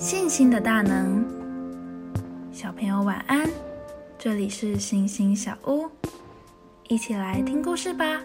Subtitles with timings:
[0.00, 1.22] 信心的大能，
[2.50, 3.46] 小朋友晚安。
[4.18, 5.90] 这里是星星小屋，
[6.88, 8.22] 一起来听故事吧。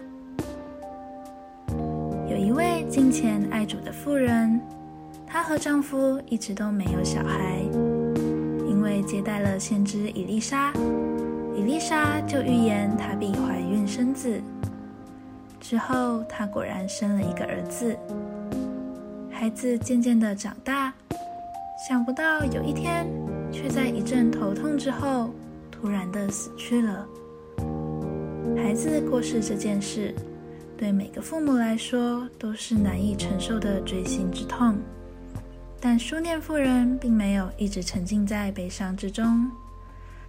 [2.30, 4.58] 有一位金钱爱主的妇人，
[5.26, 7.58] 她和丈夫一直都没有小孩，
[8.66, 10.72] 因为接待了先知伊丽莎，
[11.54, 14.40] 伊丽莎就预言她必怀孕生子。
[15.60, 17.94] 之后，她果然生了一个儿子。
[19.30, 20.90] 孩子渐渐的长大，
[21.88, 23.06] 想不到有一天，
[23.52, 25.30] 却在一阵头痛之后，
[25.70, 27.06] 突然的死去了。
[28.56, 30.12] 孩子过世这件事，
[30.76, 34.76] 对每个父母来说都是难以承受的锥心之痛。
[35.78, 39.48] 但书念妇人并没有一直沉浸在悲伤之中，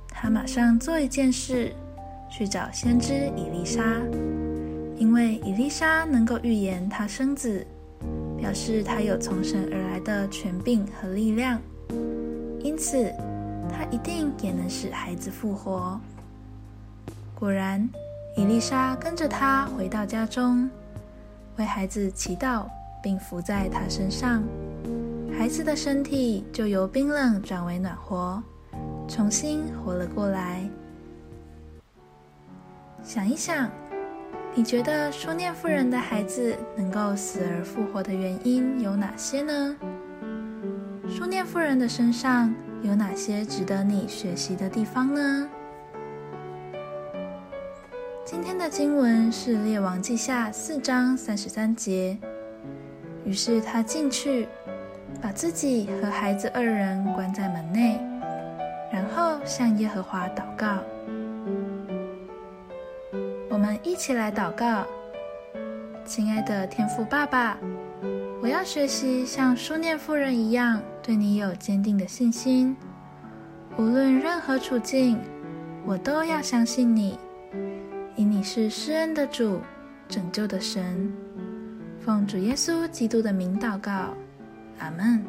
[0.10, 1.74] 她马上做一件事，
[2.30, 3.82] 去找先知伊丽莎，
[4.96, 7.66] 因为伊丽莎能够预言她生子。
[8.38, 11.60] 表示他有从神而来的权柄和力量，
[12.62, 13.12] 因此
[13.70, 16.00] 他一定也能使孩子复活。
[17.36, 17.88] 果然，
[18.36, 20.70] 伊丽莎跟着他回到家中，
[21.58, 22.66] 为孩子祈祷，
[23.02, 24.44] 并伏在他身上，
[25.38, 28.42] 孩子的身体就由冰冷转为暖和，
[29.08, 30.68] 重新活了过来。
[33.04, 33.70] 想一想。
[34.58, 39.78] 你觉得书念夫人的孩子能够死而复活的原因有哪些呢？
[41.08, 45.48] 书念夫人的身上有哪些值得你学习的地方呢？
[48.26, 52.18] 今天的经文是《列王记下》四章三十三节。
[53.26, 54.48] 于是他进去，
[55.22, 58.02] 把自己和孩子二人关在门内，
[58.92, 60.80] 然后向耶和华祷告。
[63.58, 64.86] 我们一起来祷告，
[66.06, 67.58] 亲爱的天父爸爸，
[68.40, 72.78] 我要学习像书念夫人一样，对你有坚定的信心。
[73.76, 75.20] 无论任何处境，
[75.88, 77.18] 我都要相信你，
[78.16, 79.60] 因你是施恩的主，
[80.08, 81.12] 拯救的神。
[82.00, 84.14] 奉主耶稣基督的名祷告，
[84.78, 85.26] 阿门。